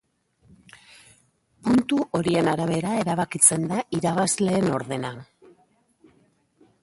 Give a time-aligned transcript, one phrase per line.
[1.67, 5.15] Puntu horien arabera erabakitzen da irabazleen ordena.